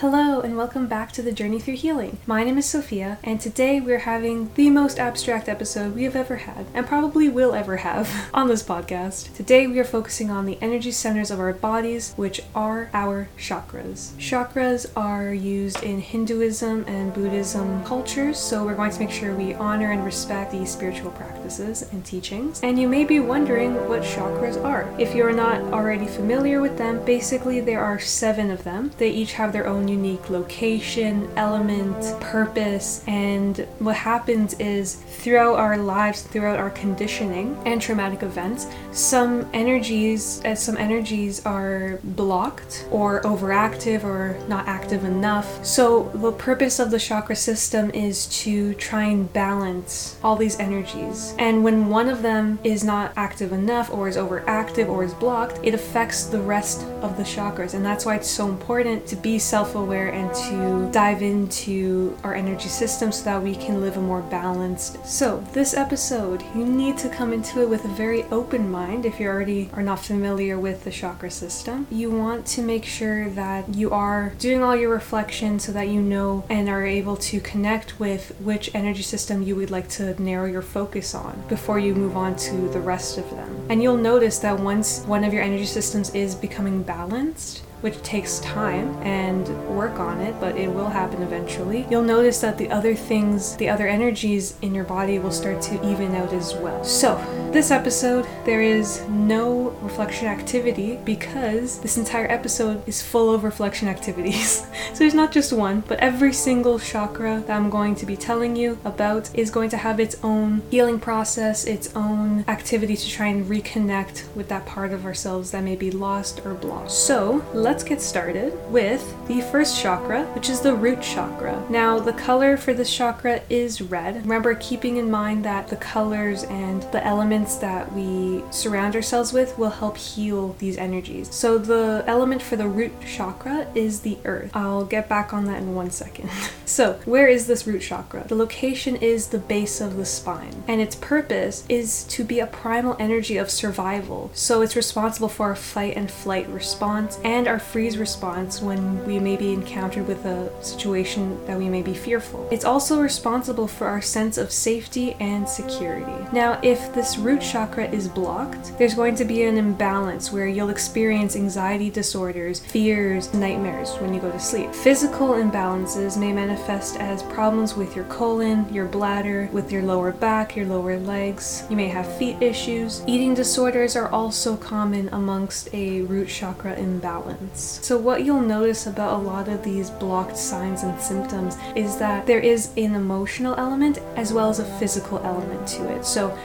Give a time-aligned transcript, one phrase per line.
[0.00, 2.16] Hello, and welcome back to the Journey Through Healing.
[2.26, 6.36] My name is Sophia, and today we're having the most abstract episode we have ever
[6.36, 9.34] had, and probably will ever have, on this podcast.
[9.34, 14.14] Today we are focusing on the energy centers of our bodies, which are our chakras.
[14.16, 19.52] Chakras are used in Hinduism and Buddhism cultures, so we're going to make sure we
[19.52, 22.60] honor and respect these spiritual practices and teachings.
[22.62, 24.92] And you may be wondering what chakras are.
[24.98, 28.92] If you're not already familiar with them, basically there are seven of them.
[28.98, 35.76] They each have their own unique location, element, purpose, and what happens is throughout our
[35.76, 42.86] lives, throughout our conditioning and traumatic events, some energies, as uh, some energies are blocked
[42.90, 45.64] or overactive or not active enough.
[45.64, 51.34] So the purpose of the chakra system is to try and balance all these energies.
[51.40, 55.58] And when one of them is not active enough or is overactive or is blocked,
[55.62, 57.72] it affects the rest of the chakras.
[57.72, 62.34] And that's why it's so important to be self aware and to dive into our
[62.34, 65.02] energy system so that we can live a more balanced.
[65.06, 69.18] So, this episode, you need to come into it with a very open mind if
[69.18, 71.86] you already are not familiar with the chakra system.
[71.90, 76.02] You want to make sure that you are doing all your reflection so that you
[76.02, 80.44] know and are able to connect with which energy system you would like to narrow
[80.44, 83.66] your focus on before you move on to the rest of them.
[83.68, 88.40] And you'll notice that once one of your energy systems is becoming balanced, which takes
[88.40, 92.94] time and work on it, but it will happen eventually, you'll notice that the other
[92.94, 96.84] things, the other energies in your body will start to even out as well.
[96.84, 97.16] So,
[97.52, 103.88] this episode, there is no reflection activity because this entire episode is full of reflection
[103.88, 104.66] activities.
[104.92, 108.54] so, there's not just one, but every single chakra that I'm going to be telling
[108.54, 113.26] you about is going to have its own healing process, its own activity to try
[113.26, 116.92] and reconnect with that part of ourselves that may be lost or blocked.
[116.92, 121.64] So, let's let's get started with the first chakra, which is the root chakra.
[121.70, 124.16] Now, the color for this chakra is red.
[124.16, 129.56] Remember, keeping in mind that the colors and the elements that we surround ourselves with
[129.58, 131.32] will help heal these energies.
[131.34, 134.50] So, the element for the root chakra is the earth.
[134.54, 136.30] I'll get back on that in one second.
[136.64, 138.24] so, where is this root chakra?
[138.26, 142.46] The location is the base of the spine, and its purpose is to be a
[142.46, 144.30] primal energy of survival.
[144.34, 149.18] So, it's responsible for our fight and flight response and our freeze response when we
[149.18, 152.48] may be encountered with a situation that we may be fearful.
[152.50, 156.26] It's also responsible for our sense of safety and security.
[156.32, 160.70] Now, if this root chakra is blocked, there's going to be an imbalance where you'll
[160.70, 164.74] experience anxiety disorders, fears, nightmares when you go to sleep.
[164.74, 170.56] Physical imbalances may manifest as problems with your colon, your bladder, with your lower back,
[170.56, 171.64] your lower legs.
[171.70, 173.02] You may have feet issues.
[173.06, 177.80] Eating disorders are also common amongst a root chakra imbalance.
[177.82, 182.26] So, what you'll notice about a lot of these blocked signs and symptoms is that
[182.26, 186.04] there is an emotional element as well as a physical element to it.
[186.04, 186.36] So,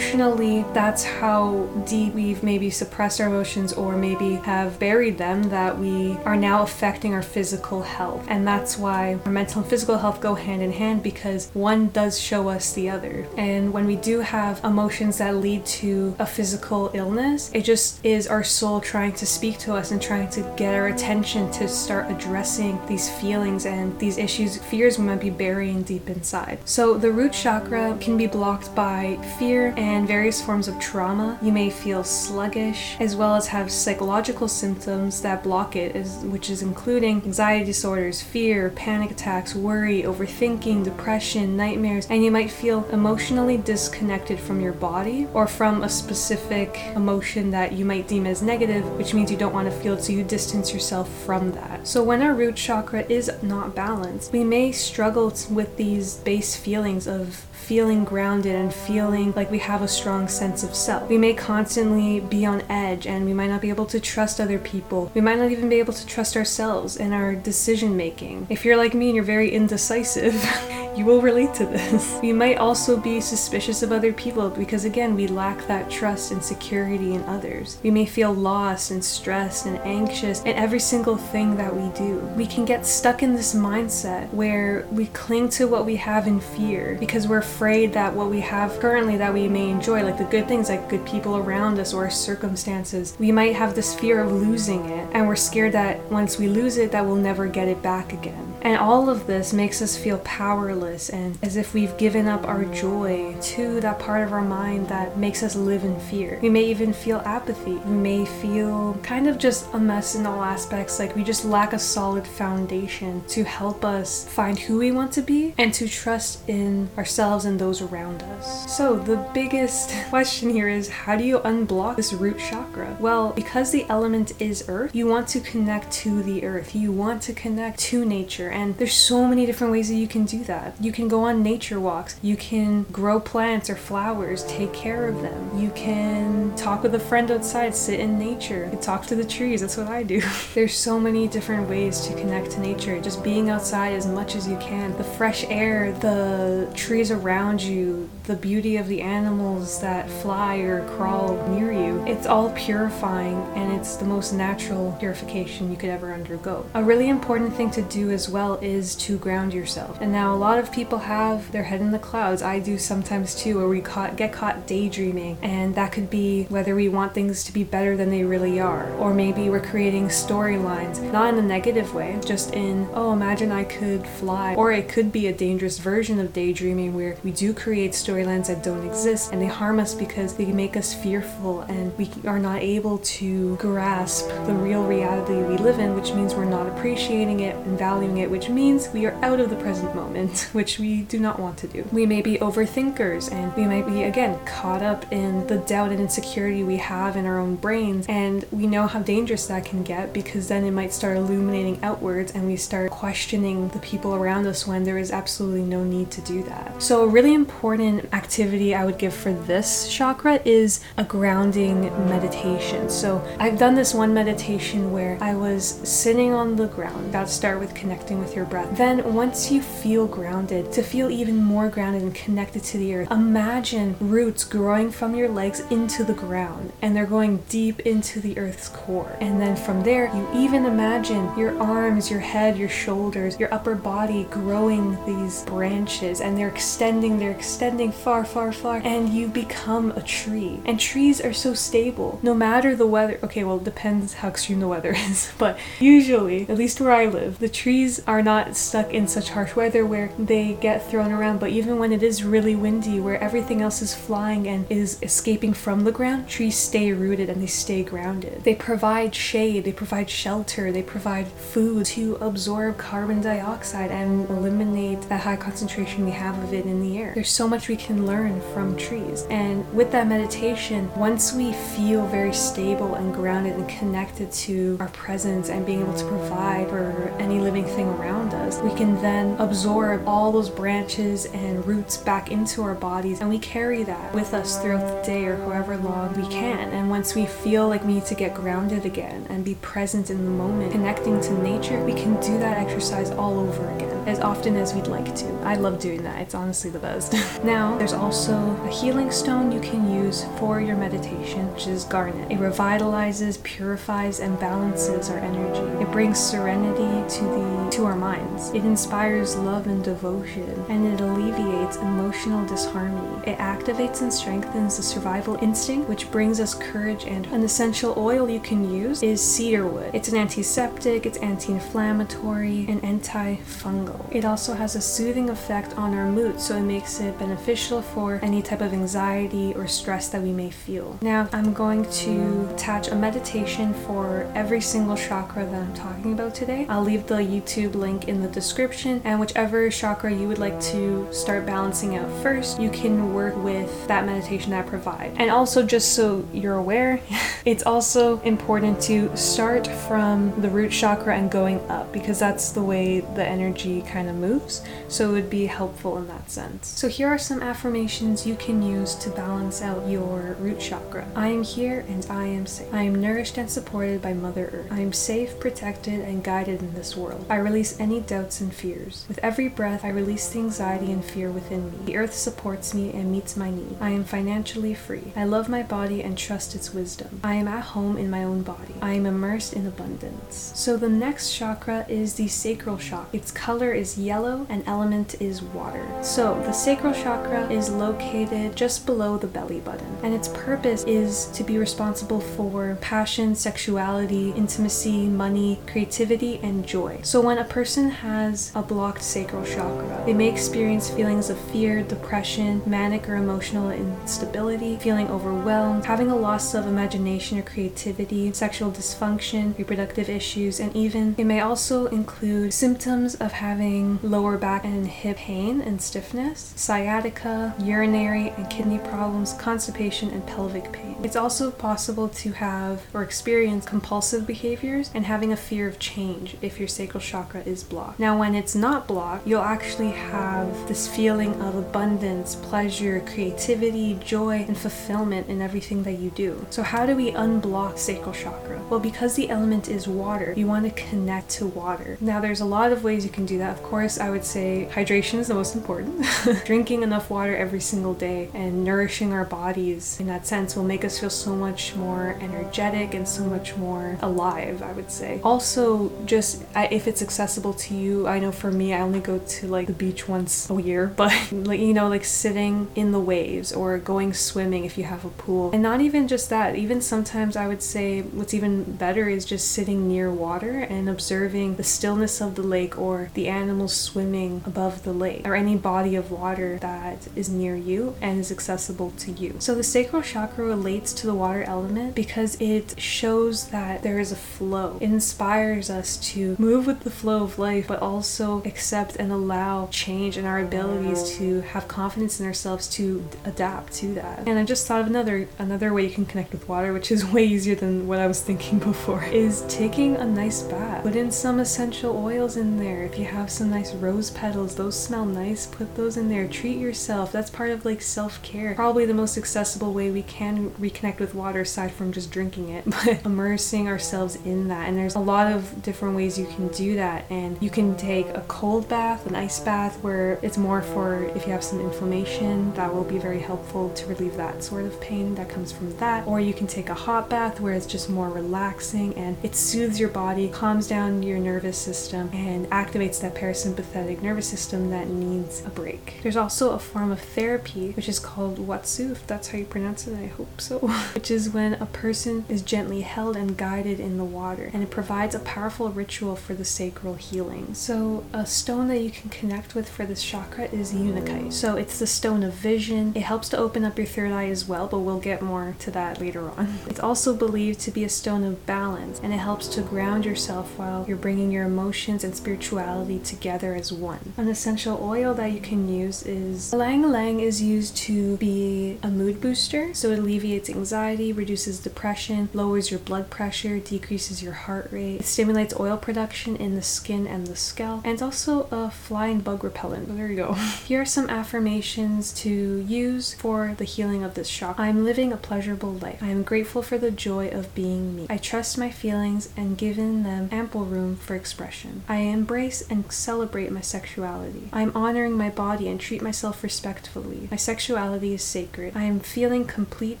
[0.36, 6.12] that's how deep we've maybe suppressed our emotions or maybe have buried them that we
[6.24, 8.24] are now affecting our physical health.
[8.28, 12.20] And that's why our mental and physical health go hand in hand because one does
[12.20, 13.26] show us the other.
[13.36, 18.26] And when we do have emotions that lead to a physical illness, it just is
[18.26, 22.10] our soul trying to speak to us and trying to get our attention to start
[22.10, 26.58] addressing these feelings and these issues, fears we might be burying deep inside.
[26.66, 31.38] So, the root chakra can be blocked by fear and various forms of trauma.
[31.40, 35.94] You may feel sluggish, as well as have psychological symptoms that block it,
[36.24, 42.50] which is including anxiety disorders, fear, panic attacks, worry, overthinking, depression, nightmares, and you might
[42.50, 48.26] feel emotionally disconnected from your body or from a specific emotion that you might deem
[48.26, 51.52] as negative, which means you don't want to feel it, so you distance yourself from
[51.52, 51.86] that.
[51.86, 57.06] So when our root chakra is not balanced, we may struggle with these base feelings
[57.06, 61.08] of feeling grounded and feeling like we have a strong sense of self.
[61.08, 64.60] We may constantly be on edge and we might not be able to trust other
[64.60, 65.10] people.
[65.14, 68.46] We might not even be able to trust ourselves in our decision making.
[68.50, 70.34] If you're like me and you're very indecisive,
[70.96, 72.18] you will relate to this.
[72.26, 76.42] We might also be suspicious of other people because, again, we lack that trust and
[76.42, 77.78] security in others.
[77.82, 82.18] We may feel lost and stressed and anxious in every single thing that we do.
[82.36, 86.40] We can get stuck in this mindset where we cling to what we have in
[86.40, 90.24] fear because we're afraid that what we have currently that we may enjoy, like the
[90.24, 94.32] good things, like good people around us or circumstances, we might have this fear of
[94.32, 97.82] losing it and we're scared that once we lose it that we'll never get it
[97.82, 98.55] back again.
[98.62, 102.64] And all of this makes us feel powerless and as if we've given up our
[102.64, 106.38] joy to that part of our mind that makes us live in fear.
[106.42, 107.74] We may even feel apathy.
[107.74, 111.72] We may feel kind of just a mess in all aspects, like we just lack
[111.72, 116.48] a solid foundation to help us find who we want to be and to trust
[116.48, 118.76] in ourselves and those around us.
[118.76, 122.96] So, the biggest question here is how do you unblock this root chakra?
[123.00, 126.74] Well, because the element is earth, you want to connect to the earth.
[126.74, 130.24] You want to connect to nature, and there's so many different ways that you can
[130.24, 130.74] do that.
[130.80, 135.22] You can go on nature walks, you can grow plants or flowers, take care of
[135.22, 135.58] them.
[135.58, 139.60] You can talk with a friend outside, sit in nature, talk to the trees.
[139.60, 140.22] That's what I do.
[140.54, 143.00] there's so many different ways to connect to nature.
[143.00, 148.08] Just being outside as much as you can, the fresh air, the trees around you,
[148.26, 152.04] the beauty of the animals that fly or crawl near you.
[152.06, 156.66] It's all purifying and it's the most natural purification you could ever undergo.
[156.74, 159.98] A really important thing to do as well is to ground yourself.
[160.00, 162.42] And now a lot of people have their head in the clouds.
[162.42, 165.38] I do sometimes too, where we caught, get caught daydreaming.
[165.40, 168.92] And that could be whether we want things to be better than they really are.
[168.94, 173.62] Or maybe we're creating storylines, not in a negative way, just in, oh, imagine I
[173.62, 174.56] could fly.
[174.56, 178.62] Or it could be a dangerous version of daydreaming where we do create storylines that
[178.62, 182.62] don't exist and they harm us because they make us fearful and we are not
[182.62, 187.54] able to grasp the real reality we live in, which means we're not appreciating it
[187.56, 191.18] and valuing it, which means we are out of the present moment, which we do
[191.18, 191.84] not want to do.
[191.92, 196.00] We may be overthinkers and we might be, again, caught up in the doubt and
[196.00, 200.12] insecurity we have in our own brains, and we know how dangerous that can get
[200.12, 204.66] because then it might start illuminating outwards and we start questioning the people around us
[204.66, 206.82] when there is absolutely no need to do that.
[206.82, 212.88] So, a really important activity I would give for this chakra is a grounding meditation.
[212.88, 217.12] So, I've done this one meditation where I was sitting on the ground.
[217.12, 218.76] To start with connecting with your breath.
[218.76, 223.10] Then, once you feel grounded, to feel even more grounded and connected to the earth,
[223.10, 228.38] imagine roots growing from your legs into the ground and they're going deep into the
[228.38, 229.16] earth's core.
[229.20, 233.74] And then from there, you even imagine your arms, your head, your shoulders, your upper
[233.74, 239.90] body growing these branches and they're extending, they're extending far, far, far, and you become
[239.92, 240.60] a tree.
[240.64, 243.18] And trees are so stable no matter the weather.
[243.22, 247.06] Okay, well, it depends how extreme the weather is, but usually, at least where I
[247.06, 251.40] live, the trees are not stuck in such harsh weather where they get thrown around.
[251.40, 255.52] But even when it is really windy, where everything else is flying and is escaping
[255.52, 258.44] from the ground, trees stay rooted and they stay grounded.
[258.44, 265.02] They provide shade, they provide shelter, they provide food to absorb carbon dioxide and eliminate
[265.02, 267.12] that high concentration we have of it in the air.
[267.14, 269.26] There's so much we can learn from trees.
[269.30, 274.88] And with that meditation, once we feel very stable and grounded and connected to our
[274.88, 279.36] presence and being able to provide for any living thing around us, we can then
[279.38, 284.34] absorb all those branches and roots back into our bodies and we carry that with
[284.34, 286.70] us throughout the day or however long we can.
[286.70, 290.24] And once we feel like we need to get grounded again and be present in
[290.24, 294.56] the moment, connecting to nature, we can do that exercise all over again as often
[294.56, 295.26] as we'd like to.
[295.42, 297.12] I love doing that, it's honestly the best.
[297.44, 298.34] now, there's also
[298.64, 302.30] a healing stone you can use for your meditation, which is garnet.
[302.30, 305.82] It revitalizes, purifies, and balances our energy.
[305.82, 308.50] It brings serenity to the to our minds.
[308.50, 313.26] It inspires love and devotion, and it alleviates emotional disharmony.
[313.26, 318.30] It activates and strengthens the survival instinct, which brings us courage and an essential oil
[318.30, 319.94] you can use is cedarwood.
[319.94, 324.00] It's an antiseptic, it's anti-inflammatory, and antifungal.
[324.14, 328.20] It also has a soothing effect on our mood, so it makes it beneficial for
[328.22, 330.98] any type of anxiety or stress that we may feel.
[331.00, 336.34] Now, I'm going to attach a meditation for every single chakra that I'm talking about
[336.34, 336.66] today.
[336.68, 341.08] I'll leave the YouTube link in the description, and whichever chakra you would like to
[341.10, 345.14] start balancing out first, you can work with that meditation that I provide.
[345.16, 347.00] And also, just so you're aware,
[347.46, 352.62] it's also important to start from the root chakra and going up because that's the
[352.62, 354.62] way the energy kind of moves.
[354.88, 356.68] So it would be helpful in that sense.
[356.68, 361.06] So here are some affirmations you can use to balance out your root chakra.
[361.14, 362.74] I am here and I am safe.
[362.74, 364.72] I am nourished and supported by Mother Earth.
[364.72, 367.24] I am safe, protected, and guided in this world.
[367.30, 369.04] I release any doubts and fears.
[369.06, 371.78] With every breath, I release the anxiety and fear within me.
[371.84, 373.76] The earth supports me and meets my need.
[373.80, 375.12] I am financially free.
[375.14, 377.20] I love my body and trust its wisdom.
[377.22, 378.74] I am at home in my own body.
[378.82, 380.52] I am immersed in abundance.
[380.56, 383.06] So the next chakra is the sacral chakra.
[383.12, 385.86] Its color is yellow and element is water.
[386.02, 391.26] So the sacral chakra is located just below the belly button, and its purpose is
[391.32, 397.00] to be responsible for passion, sexuality, intimacy, money, creativity, and joy.
[397.02, 401.82] So when a person has a blocked sacral chakra, they may experience feelings of fear,
[401.82, 408.70] depression, manic or emotional instability, feeling overwhelmed, having a loss of imagination or creativity, sexual
[408.70, 414.86] dysfunction, reproductive issues, and even it may also include symptoms of having lower back and
[414.86, 417.25] hip pain and stiffness, sciatica,
[417.58, 420.96] urinary and kidney problems, constipation, and pelvic pain.
[421.02, 426.36] It's also possible to have or experience compulsive behaviors and having a fear of change
[426.40, 427.98] if your sacral chakra is blocked.
[427.98, 434.44] Now, when it's not blocked, you'll actually have this feeling of abundance, pleasure, creativity, joy,
[434.46, 436.46] and fulfillment in everything that you do.
[436.50, 438.62] So, how do we unblock sacral chakra?
[438.70, 441.98] Well, because the element is water, you want to connect to water.
[442.00, 443.56] Now, there's a lot of ways you can do that.
[443.56, 446.04] Of course, I would say hydration is the most important.
[446.44, 450.84] Drinking enough water every single day and nourishing our bodies in that sense will make
[450.84, 455.20] us feel so much more energetic and so much more alive, I would say.
[455.24, 459.46] Also, just if it's accessible to you, I know for me, I only go to
[459.46, 463.52] like the beach once a year, but like, you know, like sitting in the waves
[463.52, 465.50] or going swimming if you have a pool.
[465.52, 469.50] And not even just that, even sometimes I would say what's even better is just
[469.50, 474.82] sitting near water and observing the stillness of the lake or the animals swimming above
[474.82, 479.12] the lake or any body of water that is near you and is accessible to
[479.12, 479.36] you.
[479.38, 484.12] So the sacral chakra relates to the water element because it shows that there is
[484.12, 484.78] a flow.
[484.80, 489.68] It inspires us to move with the flow of life, but also accept and allow
[489.70, 494.26] change and our abilities to have confidence in ourselves to adapt to that.
[494.26, 497.04] And I just thought of another another way you can connect with water, which is
[497.12, 500.82] way easier than what I was thinking before, is taking a nice bath.
[500.82, 502.82] Put in some essential oils in there.
[502.82, 506.26] If you have some nice rose petals, those smell nice, put those in there.
[506.28, 506.95] Treat yourself.
[507.04, 508.54] That's part of like self-care.
[508.54, 512.64] Probably the most accessible way we can reconnect with water aside from just drinking it,
[512.84, 514.68] but immersing ourselves in that.
[514.68, 517.04] And there's a lot of different ways you can do that.
[517.10, 521.26] And you can take a cold bath, an ice bath, where it's more for if
[521.26, 525.14] you have some inflammation, that will be very helpful to relieve that sort of pain
[525.16, 526.06] that comes from that.
[526.06, 529.78] Or you can take a hot bath where it's just more relaxing and it soothes
[529.78, 535.44] your body, calms down your nervous system, and activates that parasympathetic nervous system that needs
[535.44, 535.94] a break.
[536.02, 539.86] There's also a form of therapy which is called Watsu, if that's how you pronounce
[539.86, 540.58] it, I hope so,
[540.94, 544.70] which is when a person is gently held and guided in the water, and it
[544.70, 547.54] provides a powerful ritual for the sacral healing.
[547.54, 551.32] So, a stone that you can connect with for this chakra is unakite.
[551.32, 552.92] So, it's the stone of vision.
[552.94, 555.70] It helps to open up your third eye as well, but we'll get more to
[555.72, 556.58] that later on.
[556.66, 560.58] It's also believed to be a stone of balance, and it helps to ground yourself
[560.58, 564.12] while you're bringing your emotions and spirituality together as one.
[564.16, 568.88] An essential oil that you can use is ylang ylang is used to be a
[568.88, 574.68] mood booster, so it alleviates anxiety, reduces depression, lowers your blood pressure, decreases your heart
[574.72, 575.00] rate.
[575.00, 579.06] It stimulates oil production in the skin and the scalp, and it's also a fly
[579.06, 579.96] and bug repellent.
[579.96, 580.32] There you go.
[580.64, 582.30] Here are some affirmations to
[582.66, 584.58] use for the healing of this shock.
[584.58, 586.02] I am living a pleasurable life.
[586.02, 588.06] I am grateful for the joy of being me.
[588.10, 591.84] I trust my feelings and given them ample room for expression.
[591.88, 594.48] I embrace and celebrate my sexuality.
[594.52, 597.28] I am honoring my body and treat myself respectfully.
[597.30, 598.74] My sexuality is sacred.
[598.74, 600.00] I am feeling complete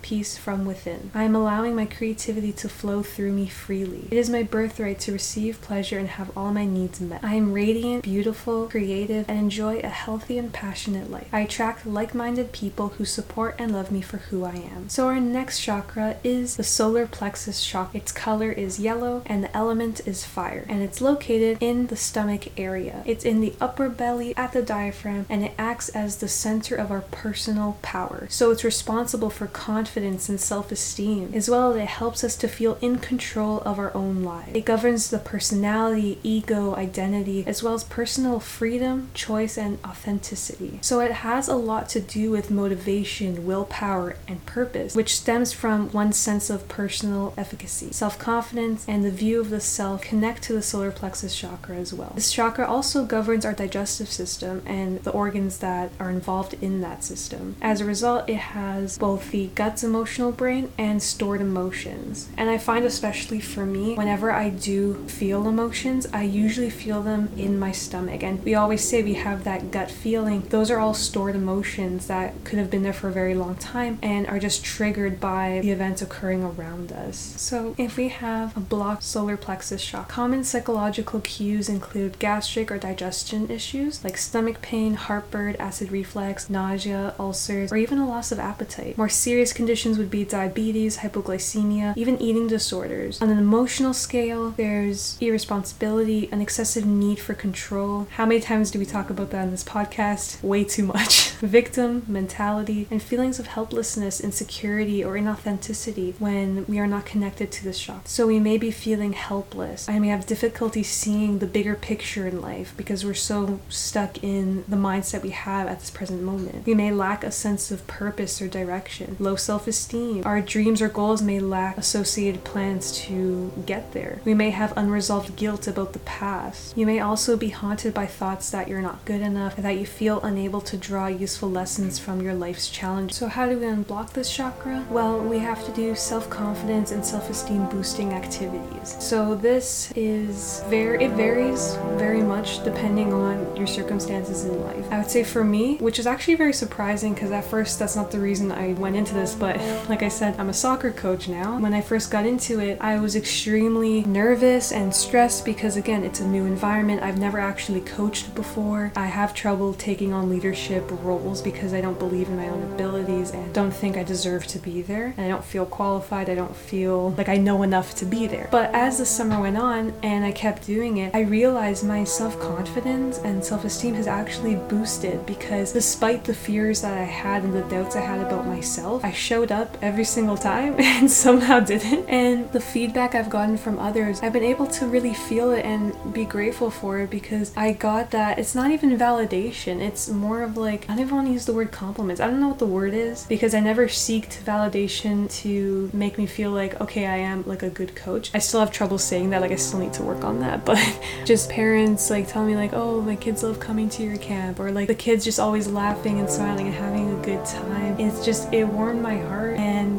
[0.00, 1.10] peace from within.
[1.14, 4.08] I am allowing my creativity to flow through me freely.
[4.10, 7.22] It is my birthright to receive pleasure and have all my needs met.
[7.22, 11.28] I am radiant, beautiful, creative, and enjoy a healthy and passionate life.
[11.30, 14.88] I attract like minded people who support and love me for who I am.
[14.88, 17.98] So, our next chakra is the solar plexus chakra.
[17.98, 22.58] Its color is yellow and the element is fire, and it's located in the stomach
[22.58, 23.02] area.
[23.04, 26.92] It's in the upper belly at the diaphragm and it acts as the center of
[26.92, 28.28] our personal power.
[28.30, 32.46] So, it's responsible for confidence and self esteem, as well as it helps us to
[32.46, 34.54] feel in control of our own lives.
[34.54, 40.78] It governs the personality, ego, identity, as well as personal freedom, choice, and authenticity.
[40.82, 45.90] So, it has a lot to do with motivation, willpower, and purpose, which stems from
[45.90, 47.90] one's sense of personal efficacy.
[47.90, 51.92] Self confidence and the view of the self connect to the solar plexus chakra as
[51.92, 52.12] well.
[52.14, 57.04] This chakra also governs our digestive system and the organs that are involved in that
[57.04, 57.56] system.
[57.62, 62.28] As a result, it has both the guts emotional brain and stored emotions.
[62.36, 67.30] And I find, especially for me, whenever I do feel emotions, I usually feel them
[67.36, 68.22] in my stomach.
[68.22, 70.42] And we always say we have that gut feeling.
[70.42, 73.98] Those are all stored emotions that could have been there for a very long time
[74.02, 77.34] and are just triggered by the events occurring around us.
[77.36, 82.78] So, if we have a blocked solar plexus shock, common psychological cues include gastric or
[82.78, 88.38] digestion issues like stomach pain, heartburn, acid reflux, nausea, ulcers, or even a loss of
[88.38, 88.96] appetite.
[88.98, 93.20] More serious conditions would be diabetes, hypoglycemia, even eating disorders.
[93.22, 98.06] On an emotional scale, there's irresponsibility, an excessive need for control.
[98.12, 100.42] How many times do we talk about that in this podcast?
[100.42, 101.30] Way too much.
[101.40, 107.64] Victim mentality and feelings of helplessness, insecurity, or inauthenticity when we are not connected to
[107.64, 108.02] the shock.
[108.06, 109.88] So we may be feeling helpless.
[109.88, 114.64] I may have difficulty seeing the bigger picture in life because we're so stuck in
[114.68, 116.66] the mindset we have at this present moment.
[116.66, 120.22] We may lack a sense of purpose or direction, low self esteem.
[120.24, 124.20] Our dreams or goals may lack associated plans to get there.
[124.24, 126.76] We may have unresolved guilt about the past.
[126.76, 130.20] You may also be haunted by thoughts that you're not good enough, that you feel
[130.22, 133.12] unable to draw useful lessons from your life's challenge.
[133.12, 134.84] So, how do we unblock this chakra?
[134.90, 138.96] Well, we have to do self confidence and self esteem boosting activities.
[139.00, 144.86] So, this is very, it varies very much depending on your circumstances in life.
[144.90, 148.10] I would say for me, which is actually very surprising because at first that's not
[148.10, 149.56] the reason I went into this, but
[149.88, 151.58] like I said, I'm a soccer coach now.
[151.58, 156.20] When I first got into it, I was extremely nervous and stressed because, again, it's
[156.20, 157.02] a new environment.
[157.02, 158.92] I've never actually coached before.
[158.96, 163.30] I have trouble taking on leadership roles because I don't believe in my own abilities
[163.30, 165.14] and don't think I deserve to be there.
[165.16, 166.30] And I don't feel qualified.
[166.30, 168.48] I don't feel like I know enough to be there.
[168.50, 172.38] But as the summer went on and I kept doing it, I realized my self
[172.40, 177.54] confidence and self esteem has actually boosted because despite the fears that I had and
[177.54, 182.06] the doubts I had about myself, I showed up every single time and somehow didn't.
[182.06, 185.94] And the feedback I've gotten from others, I've been able to really feel it and
[186.12, 190.58] be grateful for it because I got that it's not even validation, it's more of
[190.58, 192.20] like, I don't even want to use the word compliments.
[192.20, 196.26] I don't know what the word is because I never seeked validation to make me
[196.26, 198.30] feel like, okay, I am like a good coach.
[198.34, 200.78] I still have trouble saying that, like, I still need to work on that, but
[201.24, 204.70] just parents like telling me, like, oh, my kids love coming to your camp, or
[204.70, 207.94] like the kids just always laughing and smiling and having a good time.
[208.00, 209.56] It's just, it warmed my heart.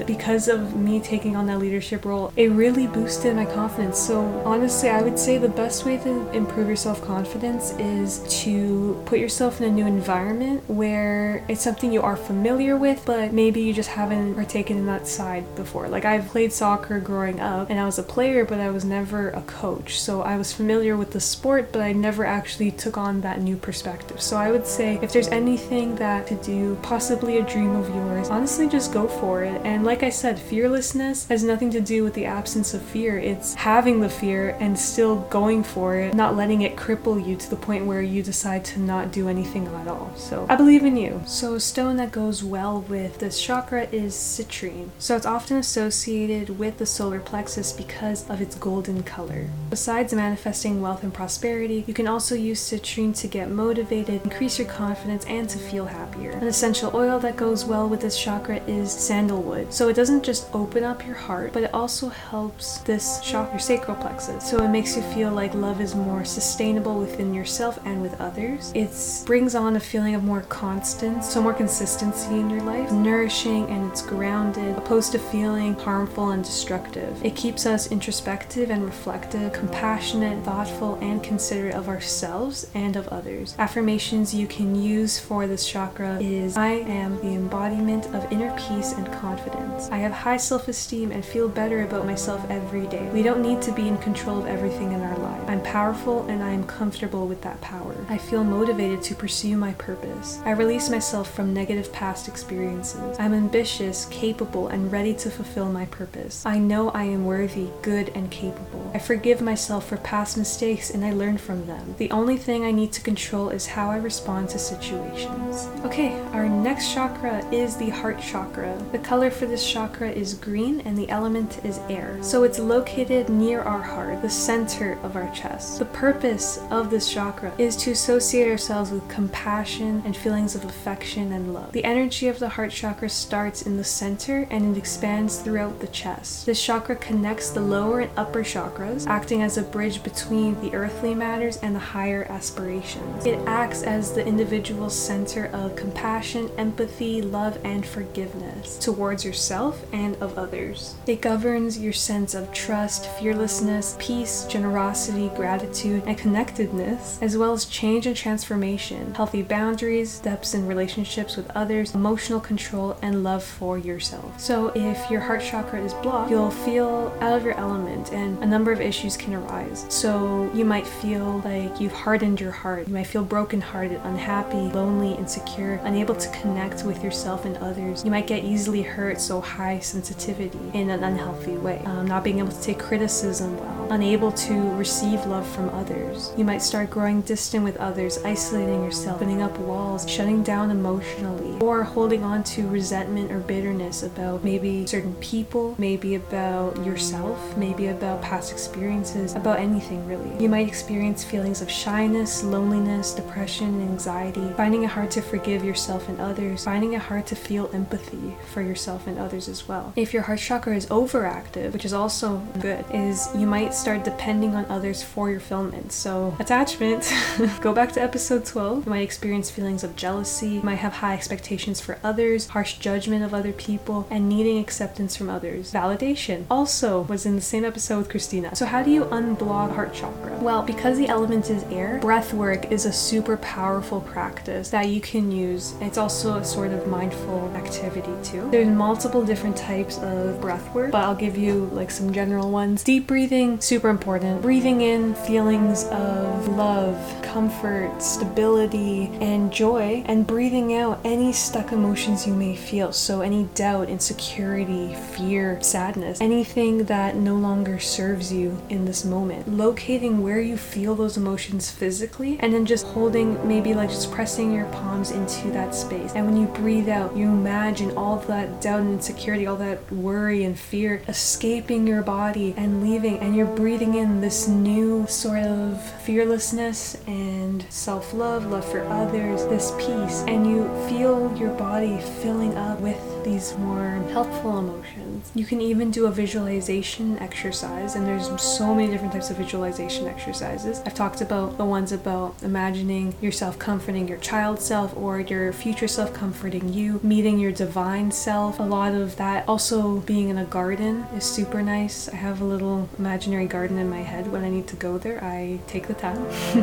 [0.08, 4.00] Because of me taking on that leadership role, it really boosted my confidence.
[4.00, 9.02] So, honestly, I would say the best way to improve your self confidence is to
[9.06, 13.60] put yourself in a new environment where it's something you are familiar with, but maybe
[13.62, 15.90] you just haven't partaken in that side before.
[15.90, 19.32] Like, I've played soccer growing up and I was a player, but I was never
[19.32, 20.00] a coach.
[20.00, 23.58] So, I was familiar with the sport, but I never actually took on that new
[23.58, 24.22] perspective.
[24.22, 28.30] So, I would say if there's anything that to do, possibly a dream of yours,
[28.30, 29.62] honestly, just go for it.
[29.66, 33.18] And like I said, fearlessness has nothing to do with the absence of fear.
[33.18, 37.50] It's having the fear and still going for it, not letting it cripple you to
[37.50, 40.12] the point where you decide to not do anything at all.
[40.16, 41.22] So I believe in you.
[41.26, 44.90] So a stone that goes well with this chakra is citrine.
[45.00, 49.48] So it's often associated with the solar plexus because of its golden color.
[49.70, 54.68] Besides manifesting wealth and prosperity, you can also use citrine to get motivated, increase your
[54.68, 56.32] confidence, and to feel happier.
[56.32, 59.74] An essential oil that goes well with this chakra is sandalwood.
[59.74, 63.60] So it doesn't just open up your heart, but it also helps this chakra, your
[63.60, 64.50] sacral plexus.
[64.50, 68.72] So it makes you feel like love is more sustainable within yourself and with others.
[68.76, 68.92] It
[69.26, 73.90] brings on a feeling of more constant, so more consistency in your life, nourishing and
[73.90, 77.24] it's grounded, opposed to feeling harmful and destructive.
[77.24, 83.56] It keeps us introspective and reflective, compassionate, thoughtful, and considerate of ourselves and of others.
[83.58, 88.94] Affirmations you can use for this chakra is I am the embodiment of inner peace
[88.94, 89.77] and confidence.
[89.92, 93.08] I have high self esteem and feel better about myself every day.
[93.14, 95.44] We don't need to be in control of everything in our life.
[95.48, 97.96] I'm powerful and I am comfortable with that power.
[98.10, 100.42] I feel motivated to pursue my purpose.
[100.46, 103.18] I release myself from negative past experiences.
[103.20, 106.46] I'm ambitious, capable, and ready to fulfill my purpose.
[106.46, 108.77] I know I am worthy, good, and capable.
[108.98, 111.94] I forgive myself for past mistakes and I learn from them.
[112.00, 115.68] The only thing I need to control is how I respond to situations.
[115.86, 118.76] Okay, our next chakra is the heart chakra.
[118.92, 122.18] The color for this chakra is green and the element is air.
[122.24, 125.78] So it's located near our heart, the center of our chest.
[125.78, 131.34] The purpose of this chakra is to associate ourselves with compassion and feelings of affection
[131.34, 131.72] and love.
[131.72, 135.88] The energy of the heart chakra starts in the center and it expands throughout the
[135.90, 136.48] chest.
[136.48, 138.44] This chakra connects the lower and upper
[138.88, 143.26] chakras, acting as a bridge between the earthly matters and the higher aspirations.
[143.26, 150.16] It acts as the individual center of compassion, empathy, love, and forgiveness towards yourself and
[150.18, 150.96] of others.
[151.06, 157.66] It governs your sense of trust, fearlessness, peace, generosity, gratitude, and connectedness, as well as
[157.66, 163.78] change and transformation, healthy boundaries, depths in relationships with others, emotional control, and love for
[163.78, 164.40] yourself.
[164.40, 168.46] So, if your heart chakra is blocked, you'll feel out of your element and a
[168.46, 169.86] number of issues can arise.
[169.90, 175.14] So, you might feel like you've hardened your heart, you might feel brokenhearted, unhappy, lonely,
[175.14, 178.04] insecure, unable to connect with yourself and others.
[178.04, 182.40] You might get easily hurt, so high sensitivity in an unhealthy way, um, not being
[182.40, 186.34] able to take criticism well unable to receive love from others.
[186.38, 191.60] You might start growing distant with others, isolating yourself, putting up walls, shutting down emotionally,
[191.60, 197.88] or holding on to resentment or bitterness about maybe certain people, maybe about yourself, maybe
[197.88, 200.42] about past experiences, about anything really.
[200.42, 206.08] You might experience feelings of shyness, loneliness, depression, anxiety, finding it hard to forgive yourself
[206.10, 209.94] and others, finding it hard to feel empathy for yourself and others as well.
[209.96, 214.56] If your heart chakra is overactive, which is also good, is you might start depending
[214.56, 215.92] on others for your fulfillment.
[215.92, 217.12] So, attachment,
[217.62, 218.86] go back to episode 12.
[218.86, 223.24] You might experience feelings of jealousy, you might have high expectations for others, harsh judgment
[223.24, 225.72] of other people, and needing acceptance from others.
[225.72, 228.56] Validation also was in the same episode with Christina.
[228.56, 230.38] So, how do you unblock heart chakra?
[230.40, 235.02] Well, because the element is air, breath work is a super powerful practice that you
[235.02, 235.76] can use.
[235.82, 238.50] It's also a sort of mindful activity too.
[238.52, 242.84] There's multiple different types of breath work, but I'll give you like some general ones.
[242.84, 244.42] Deep breathing, super important.
[244.42, 252.26] Breathing in feelings of love, comfort, stability, and joy, and breathing out any stuck emotions
[252.26, 252.94] you may feel.
[252.94, 259.50] So, any doubt, insecurity, fear, sadness, anything that no longer serves you in this moment.
[259.50, 264.54] Locating where you feel those emotions physically, and then just holding, maybe like just pressing
[264.54, 266.14] your palms into that space.
[266.16, 270.46] And when you breathe out, you imagine all that doubt and insecurity, all that worry
[270.46, 275.82] and fear escaping your body and leaving, and you're breathing in this new sort of
[276.04, 282.56] fearlessness and self love, love for others, this peace, and you feel your body filling
[282.56, 285.32] up with these more helpful emotions.
[285.36, 290.08] You can even do a visualization exercise, and there's so many different types of visualization
[290.08, 290.82] exercises.
[290.86, 295.90] I've talked about the ones about imagining yourself comforting your child self or your future
[295.90, 298.60] self comforting you, meeting your divine self.
[298.60, 302.08] A lot of that also being in a garden is super nice.
[302.08, 304.32] I have a little imaginary garden in my head.
[304.32, 306.24] When I need to go there, I take the time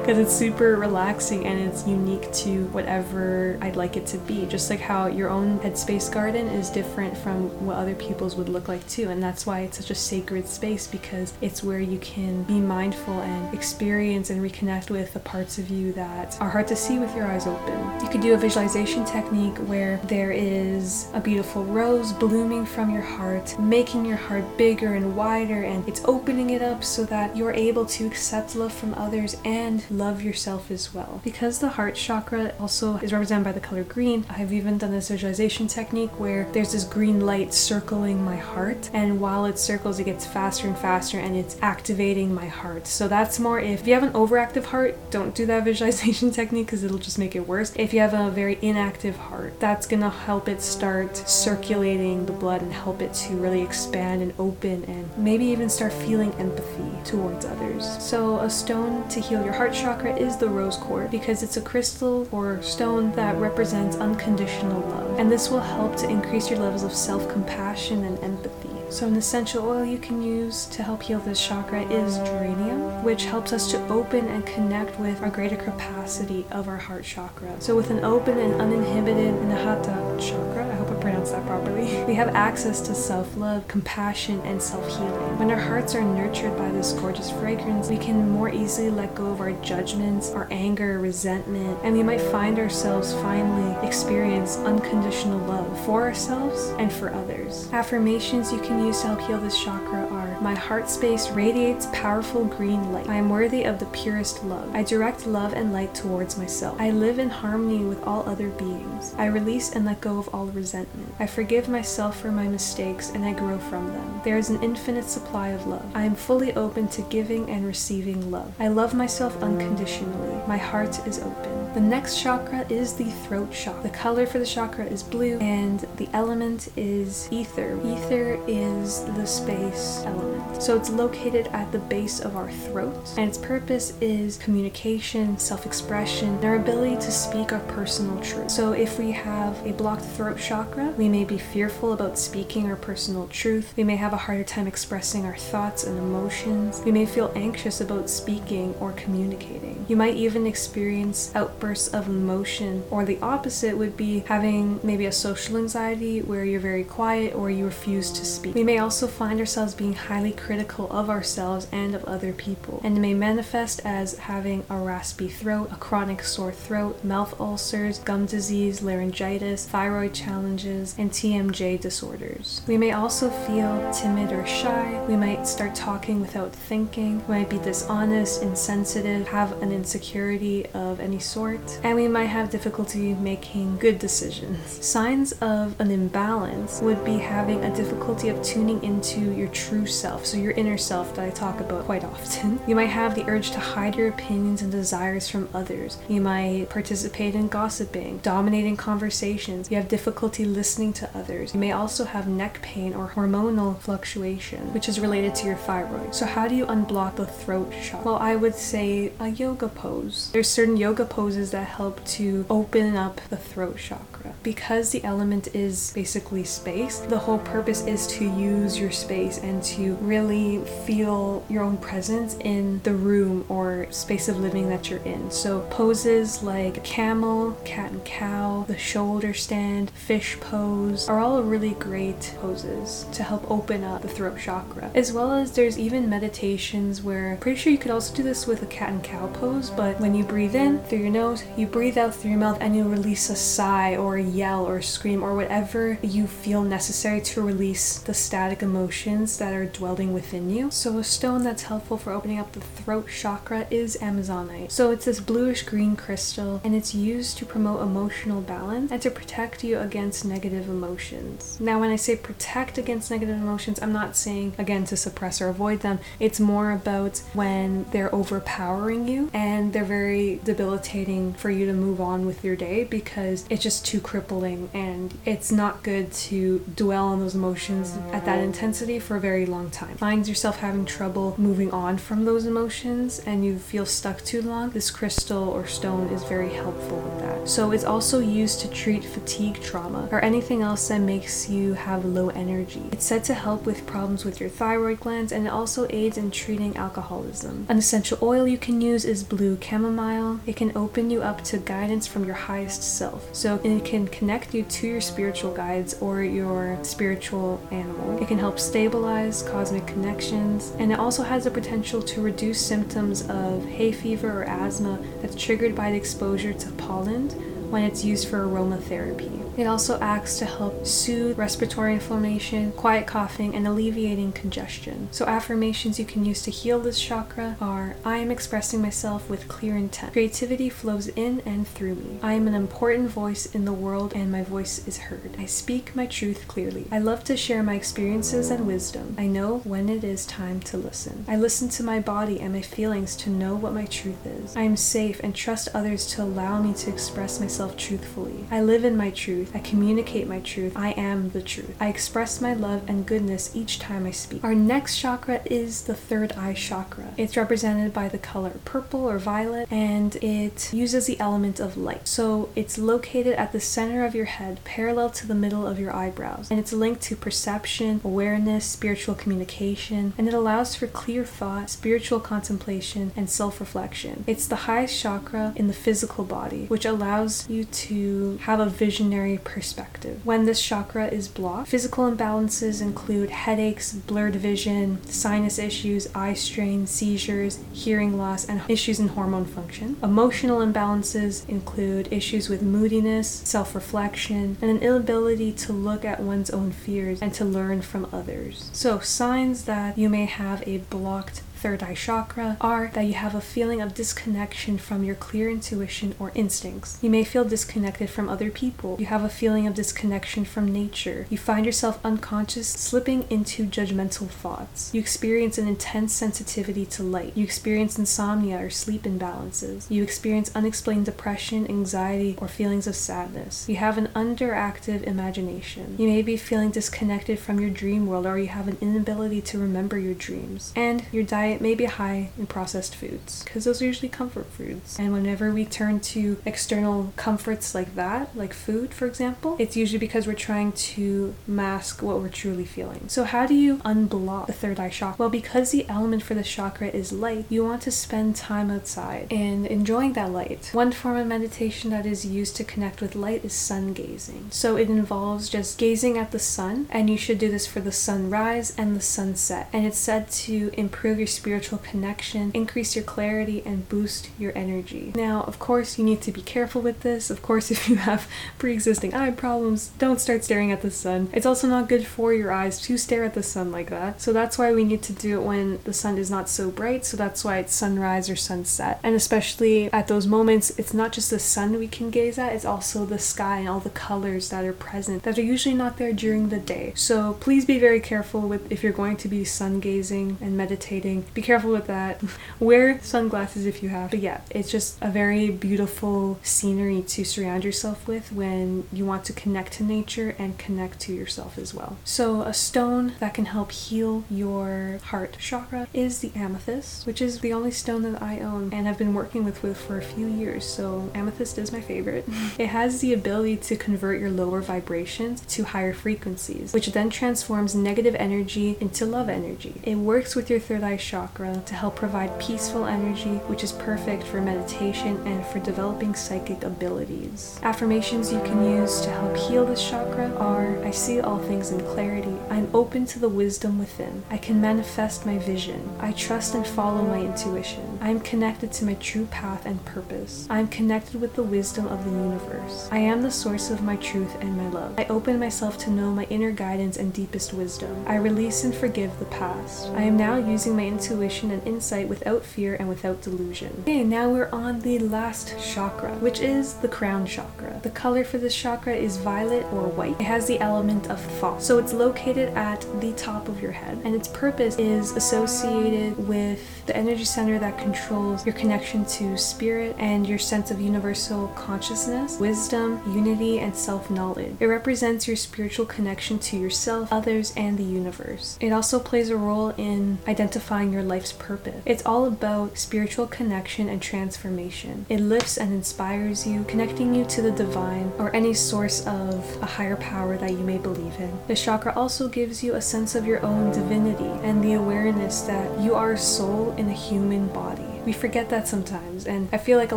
[0.00, 4.46] because it's super relaxing and it's unique to whatever I'd like it to be.
[4.46, 8.68] Just like how your own headspace garden is different from what other people's would look
[8.68, 9.10] like too.
[9.10, 13.20] And that's why it's such a sacred space because it's where you can be mindful
[13.20, 17.14] and experience and reconnect with the parts of you that are hard to see with
[17.14, 18.00] your eyes open.
[18.02, 23.02] You could do a visualization technique where there is a beautiful rose blooming from your
[23.02, 27.52] heart, making your heart bigger and wider, and it's opening it up so that you're
[27.52, 31.20] able to accept love from others and love yourself as well.
[31.24, 35.08] Because the heart chakra also is represented by the color green, I've even done this
[35.08, 40.04] visualization technique where there's this green light circling my heart, and while it circles, it
[40.04, 42.86] gets faster and faster and it's activating my heart.
[42.86, 46.84] So that's more if you have an overactive heart, don't do that visualization technique because
[46.84, 47.72] it'll just make it worse.
[47.76, 52.62] If you have a very inactive heart, that's gonna help it start circulating the blood
[52.62, 57.46] and help it to really expand and open and maybe even start feeling empathy towards
[57.46, 58.02] others.
[58.02, 61.60] So, a stone to heal your heart chakra is the rose quartz because it's a
[61.60, 66.82] crystal or stone that represents unconditional love, and this will help to increase your levels
[66.82, 68.70] of self compassion and empathy.
[68.88, 73.24] So, an essential oil you can use to help heal this chakra is geranium, which
[73.24, 77.60] helps us to open and connect with our greater capacity of our heart chakra.
[77.60, 82.14] So, with an open and uninhibited Anahata chakra, I hope I pronounced that properly, we
[82.14, 85.38] have access to self love, compassion, and self healing.
[85.38, 89.26] When our hearts are nurtured by this gorgeous fragrance, we can more easily let go
[89.26, 95.86] of our judgments, our anger, resentment, and we might find ourselves finally experience unconditional love
[95.86, 97.70] for ourselves and for others.
[97.72, 100.05] Affirmations you can use to help heal this chakra
[100.46, 103.08] My heart space radiates powerful green light.
[103.08, 104.72] I am worthy of the purest love.
[104.76, 106.80] I direct love and light towards myself.
[106.80, 109.12] I live in harmony with all other beings.
[109.18, 111.12] I release and let go of all resentment.
[111.18, 114.20] I forgive myself for my mistakes and I grow from them.
[114.22, 115.84] There is an infinite supply of love.
[115.96, 118.54] I am fully open to giving and receiving love.
[118.60, 120.46] I love myself unconditionally.
[120.46, 121.74] My heart is open.
[121.74, 123.82] The next chakra is the throat chakra.
[123.82, 127.78] The color for the chakra is blue and the element is ether.
[127.84, 130.35] Ether is the space element.
[130.60, 136.28] So it's located at the base of our throat and its purpose is communication, self-expression,
[136.28, 138.50] and our ability to speak our personal truth.
[138.50, 142.76] So if we have a blocked throat chakra, we may be fearful about speaking our
[142.76, 143.74] personal truth.
[143.76, 146.82] We may have a harder time expressing our thoughts and emotions.
[146.84, 149.84] We may feel anxious about speaking or communicating.
[149.88, 155.12] You might even experience outbursts of emotion, or the opposite would be having maybe a
[155.12, 158.54] social anxiety where you're very quiet or you refuse to speak.
[158.54, 162.80] We may also find ourselves being highly highly critical of ourselves and of other people,
[162.82, 168.24] and may manifest as having a raspy throat, a chronic sore throat, mouth ulcers, gum
[168.24, 172.62] disease, laryngitis, thyroid challenges, and TMJ disorders.
[172.66, 175.04] We may also feel timid or shy.
[175.06, 177.22] We might start talking without thinking.
[177.28, 182.48] We might be dishonest, insensitive, have an insecurity of any sort, and we might have
[182.48, 184.82] difficulty making good decisions.
[184.82, 190.05] Signs of an imbalance would be having a difficulty of tuning into your true self,
[190.06, 192.60] so your inner self that I talk about quite often.
[192.66, 195.98] You might have the urge to hide your opinions and desires from others.
[196.08, 199.70] You might participate in gossiping, dominating conversations.
[199.70, 201.54] You have difficulty listening to others.
[201.54, 206.14] You may also have neck pain or hormonal fluctuation, which is related to your thyroid.
[206.14, 208.04] So, how do you unblock the throat chakra?
[208.04, 210.30] Well, I would say a yoga pose.
[210.32, 214.15] There's certain yoga poses that help to open up the throat chakra.
[214.46, 219.60] Because the element is basically space, the whole purpose is to use your space and
[219.64, 225.00] to really feel your own presence in the room or space of living that you're
[225.00, 225.32] in.
[225.32, 231.72] So, poses like camel, cat and cow, the shoulder stand, fish pose are all really
[231.72, 234.92] great poses to help open up the throat chakra.
[234.94, 238.46] As well as there's even meditations where I'm pretty sure you could also do this
[238.46, 241.66] with a cat and cow pose, but when you breathe in through your nose, you
[241.66, 245.22] breathe out through your mouth and you release a sigh or a yell or scream
[245.22, 250.70] or whatever you feel necessary to release the static emotions that are dwelling within you.
[250.70, 254.70] So, a stone that's helpful for opening up the throat chakra is Amazonite.
[254.70, 259.10] So, it's this bluish green crystal and it's used to promote emotional balance and to
[259.10, 261.58] protect you against negative emotions.
[261.58, 265.48] Now, when I say protect against negative emotions, I'm not saying again to suppress or
[265.48, 265.98] avoid them.
[266.20, 272.00] It's more about when they're overpowering you and they're very debilitating for you to move
[272.00, 277.08] on with your day because it's just too crippling and it's not good to dwell
[277.08, 279.96] on those emotions at that intensity for a very long time.
[279.96, 284.70] Find yourself having trouble moving on from those emotions and you feel stuck too long,
[284.70, 287.48] this crystal or stone is very helpful with that.
[287.48, 292.04] So it's also used to treat fatigue trauma or anything else that makes you have
[292.04, 292.82] low energy.
[292.92, 296.30] It's said to help with problems with your thyroid glands and it also aids in
[296.30, 297.66] treating alcoholism.
[297.68, 300.40] An essential oil you can use is blue chamomile.
[300.46, 303.34] It can open you up to guidance from your highest self.
[303.34, 308.20] So it can connect you to your spiritual guides or your spiritual animal.
[308.20, 313.28] It can help stabilize cosmic connections and it also has the potential to reduce symptoms
[313.28, 317.28] of hay fever or asthma that's triggered by the exposure to pollen
[317.70, 319.45] when it's used for aromatherapy.
[319.56, 325.08] It also acts to help soothe respiratory inflammation, quiet coughing, and alleviating congestion.
[325.12, 329.48] So, affirmations you can use to heal this chakra are I am expressing myself with
[329.48, 330.12] clear intent.
[330.12, 332.18] Creativity flows in and through me.
[332.22, 335.34] I am an important voice in the world, and my voice is heard.
[335.38, 336.86] I speak my truth clearly.
[336.92, 339.14] I love to share my experiences and wisdom.
[339.16, 341.24] I know when it is time to listen.
[341.26, 344.54] I listen to my body and my feelings to know what my truth is.
[344.54, 348.44] I am safe and trust others to allow me to express myself truthfully.
[348.50, 349.56] I live in my truth truth.
[349.56, 350.76] I communicate my truth.
[350.76, 351.76] I am the truth.
[351.80, 354.42] I express my love and goodness each time I speak.
[354.44, 357.14] Our next chakra is the third eye chakra.
[357.16, 362.08] It's represented by the color purple or violet and it uses the element of light.
[362.08, 365.94] So it's located at the center of your head, parallel to the middle of your
[365.94, 366.50] eyebrows.
[366.50, 372.20] And it's linked to perception, awareness, spiritual communication, and it allows for clear thought, spiritual
[372.20, 374.24] contemplation, and self reflection.
[374.26, 379.35] It's the highest chakra in the physical body, which allows you to have a visionary
[379.38, 380.24] perspective.
[380.24, 386.86] When this chakra is blocked, physical imbalances include headaches, blurred vision, sinus issues, eye strain,
[386.86, 389.96] seizures, hearing loss, and issues in hormone function.
[390.02, 396.50] Emotional imbalances include issues with moodiness, self reflection, and an inability to look at one's
[396.50, 398.70] own fears and to learn from others.
[398.72, 403.34] So, signs that you may have a blocked third eye chakra are that you have
[403.34, 406.98] a feeling of disconnection from your clear intuition or instincts.
[407.02, 408.96] You may feel disconnected from other people.
[408.98, 411.26] You have a feeling of disconnection from nature.
[411.30, 414.90] You find yourself unconscious slipping into judgmental thoughts.
[414.92, 417.32] You experience an intense sensitivity to light.
[417.36, 419.90] You experience insomnia or sleep imbalances.
[419.90, 423.68] You experience unexplained depression, anxiety, or feelings of sadness.
[423.68, 425.96] You have an underactive imagination.
[425.98, 429.58] You may be feeling disconnected from your dream world or you have an inability to
[429.58, 430.72] remember your dreams.
[430.76, 434.46] And your diet diet may be high in processed foods because those are usually comfort
[434.46, 434.98] foods.
[434.98, 439.98] And whenever we turn to external comforts like that, like food, for example, it's usually
[439.98, 443.08] because we're trying to mask what we're truly feeling.
[443.08, 445.16] So, how do you unblock the third eye chakra?
[445.18, 449.28] Well, because the element for the chakra is light, you want to spend time outside
[449.30, 450.70] and enjoying that light.
[450.72, 454.48] One form of meditation that is used to connect with light is sun gazing.
[454.50, 457.92] So, it involves just gazing at the sun, and you should do this for the
[457.92, 459.68] sunrise and the sunset.
[459.72, 465.12] And it's said to improve your spiritual connection, increase your clarity, and boost your energy.
[465.14, 467.30] Now, of course, you need to be careful with this.
[467.30, 471.28] Of course, if you have pre existing eye problems, don't start staring at the sun.
[471.32, 474.20] It's also not good for your eyes to stare at the sun like that.
[474.20, 477.04] So that's why we need to do it when the sun is not so bright.
[477.04, 479.00] So that's why it's sunrise or sunset.
[479.02, 482.64] And especially at those moments, it's not just the sun we can gaze at, it's
[482.64, 486.12] also the sky and all the colors that are present that are usually not there
[486.12, 486.92] during the day.
[486.94, 491.25] So please be very careful with if you're going to be sun gazing and meditating.
[491.34, 492.22] Be careful with that.
[492.60, 494.10] Wear sunglasses if you have.
[494.10, 499.24] But yeah, it's just a very beautiful scenery to surround yourself with when you want
[499.26, 501.98] to connect to nature and connect to yourself as well.
[502.04, 507.40] So, a stone that can help heal your heart chakra is the amethyst, which is
[507.40, 510.26] the only stone that I own and I've been working with, with for a few
[510.26, 510.64] years.
[510.64, 512.24] So, amethyst is my favorite.
[512.58, 517.74] it has the ability to convert your lower vibrations to higher frequencies, which then transforms
[517.74, 519.80] negative energy into love energy.
[519.82, 524.22] It works with your third eye chakra to help provide peaceful energy, which is perfect
[524.24, 527.58] for meditation and for developing psychic abilities.
[527.62, 531.80] Affirmations you can use to help heal this chakra are I see all things in
[531.80, 532.36] clarity.
[532.50, 534.24] I'm open to the wisdom within.
[534.28, 535.88] I can manifest my vision.
[536.00, 537.98] I trust and follow my intuition.
[538.02, 540.46] I am connected to my true path and purpose.
[540.50, 542.90] I am connected with the wisdom of the universe.
[542.92, 544.98] I am the source of my truth and my love.
[544.98, 548.04] I open myself to know my inner guidance and deepest wisdom.
[548.06, 549.88] I release and forgive the past.
[549.94, 553.72] I am now using my intuition and insight without fear and without delusion.
[553.80, 557.80] Okay, now we're on the last chakra, which is the crown chakra.
[557.82, 560.20] The color for this chakra is violet or white.
[560.20, 561.62] It has the element of thought.
[561.62, 566.86] So it's located at the top of your head, and its purpose is associated with
[566.86, 572.38] the energy center that controls your connection to spirit and your sense of universal consciousness,
[572.38, 574.56] wisdom, unity, and self knowledge.
[574.60, 578.58] It represents your spiritual connection to yourself, others, and the universe.
[578.60, 581.82] It also plays a role in identifying your life's purpose.
[581.84, 585.04] It's all about spiritual connection and transformation.
[585.10, 589.66] It lifts and inspires you, connecting you to the divine or any source of a
[589.66, 591.38] higher power that you may believe in.
[591.48, 595.80] The chakra also gives you a sense of your own divinity and the awareness that
[595.80, 597.95] you are a soul in a human body.
[598.06, 599.96] We forget that sometimes, and I feel like a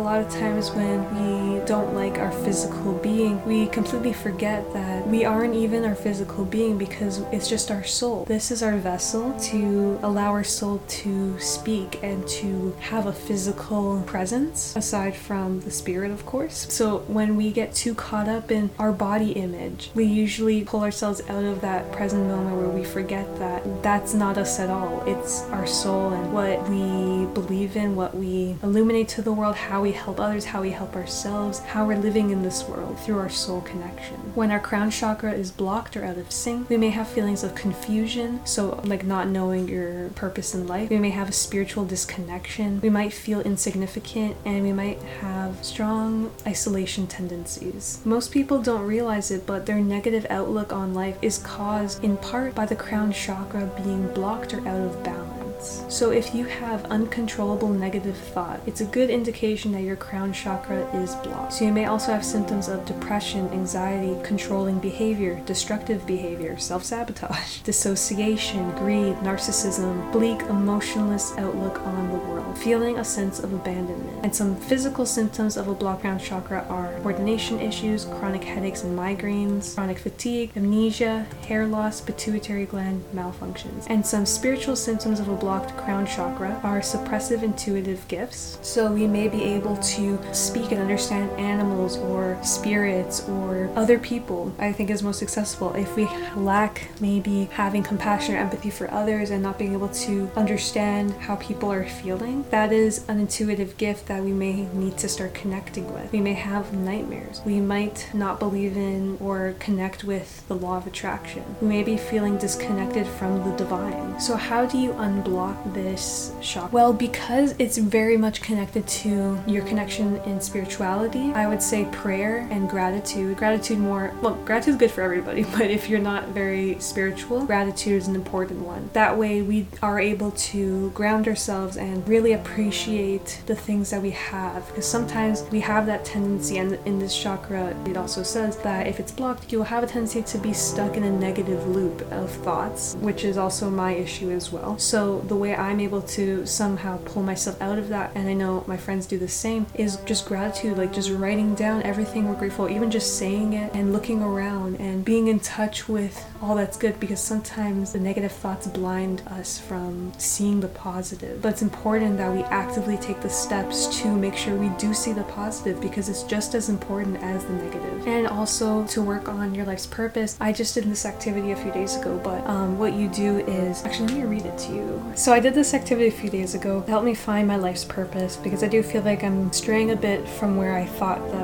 [0.00, 5.24] lot of times when we don't like our physical being, we completely forget that we
[5.24, 8.24] aren't even our physical being because it's just our soul.
[8.24, 14.02] This is our vessel to allow our soul to speak and to have a physical
[14.08, 16.66] presence aside from the spirit, of course.
[16.68, 21.22] So when we get too caught up in our body image, we usually pull ourselves
[21.28, 25.04] out of that present moment where we forget that that's not us at all.
[25.06, 29.82] It's our soul and what we believe in, what we illuminate to the world, how
[29.82, 33.28] we help others, how we help ourselves, how we're living in this world through our
[33.28, 34.16] soul connection.
[34.34, 37.54] When our crown chakra is blocked or out of sync, we may have feelings of
[37.54, 40.88] confusion, so like not knowing your purpose in life.
[40.88, 42.80] We may have a spiritual disconnection.
[42.80, 48.00] We might feel insignificant and we might have strong isolation tendencies.
[48.06, 52.54] Most people don't realize it, but their negative outlook on life is caused in part
[52.54, 55.39] by the crown chakra being blocked or out of balance.
[55.60, 60.86] So if you have uncontrollable negative thought, it's a good indication that your crown chakra
[61.02, 61.52] is blocked.
[61.52, 68.70] So you may also have symptoms of depression, anxiety, controlling behavior, destructive behavior, self-sabotage, dissociation,
[68.76, 74.24] greed, narcissism, bleak, emotionless outlook on the world, feeling a sense of abandonment.
[74.24, 78.98] And some physical symptoms of a blocked crown chakra are coordination issues, chronic headaches and
[78.98, 83.86] migraines, chronic fatigue, amnesia, hair loss, pituitary gland malfunctions.
[83.88, 88.58] And some spiritual symptoms of a blocked crown chakra are suppressive intuitive gifts.
[88.62, 94.54] So we may be able to speak and understand animals or spirits or other people,
[94.58, 95.74] I think is most successful.
[95.74, 100.30] If we lack maybe having compassion or empathy for others and not being able to
[100.36, 105.08] understand how people are feeling, that is an intuitive gift that we may need to
[105.08, 106.12] start connecting with.
[106.12, 107.40] We may have nightmares.
[107.44, 111.42] We might not believe in or connect with the law of attraction.
[111.60, 114.20] We may be feeling disconnected from the divine.
[114.20, 115.39] So, how do you unblock?
[115.66, 116.70] This chakra?
[116.70, 122.48] Well, because it's very much connected to your connection in spirituality, I would say prayer
[122.50, 123.36] and gratitude.
[123.36, 127.94] Gratitude more, well, gratitude is good for everybody, but if you're not very spiritual, gratitude
[127.94, 128.90] is an important one.
[128.92, 134.10] That way, we are able to ground ourselves and really appreciate the things that we
[134.10, 134.66] have.
[134.68, 139.00] Because sometimes we have that tendency, and in this chakra, it also says that if
[139.00, 142.94] it's blocked, you'll have a tendency to be stuck in a negative loop of thoughts,
[143.00, 144.78] which is also my issue as well.
[144.78, 148.64] So, the way I'm able to somehow pull myself out of that, and I know
[148.66, 152.68] my friends do the same, is just gratitude, like just writing down everything we're grateful,
[152.68, 156.98] even just saying it and looking around and being in touch with all that's good
[156.98, 161.40] because sometimes the negative thoughts blind us from seeing the positive.
[161.40, 165.12] But it's important that we actively take the steps to make sure we do see
[165.12, 168.08] the positive because it's just as important as the negative.
[168.08, 170.36] And also to work on your life's purpose.
[170.40, 173.84] I just did this activity a few days ago, but um, what you do is
[173.84, 175.12] actually let me read it to you.
[175.20, 176.80] So I did this activity a few days ago.
[176.80, 179.96] To help me find my life's purpose because I do feel like I'm straying a
[179.96, 181.39] bit from where I thought my